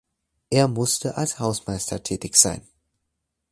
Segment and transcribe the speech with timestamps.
[0.49, 2.65] Er musste als Hausmeister tätig sein.